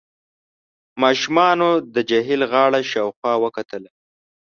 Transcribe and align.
ماشومانو 1.03 1.69
د 1.93 1.95
جهيل 2.09 2.41
غاړه 2.51 2.81
شاوخوا 2.91 3.33
وکتله. 3.43 3.91